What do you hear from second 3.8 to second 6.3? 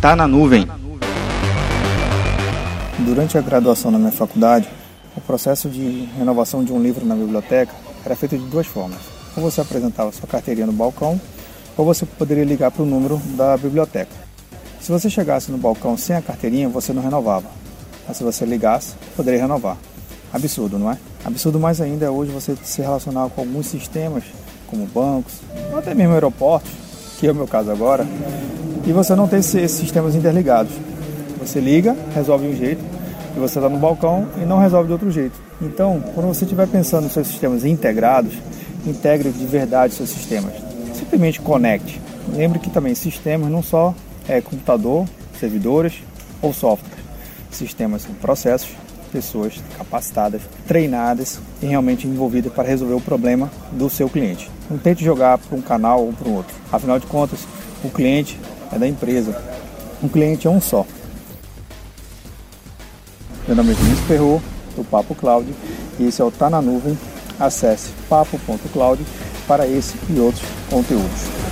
na minha faculdade, o processo de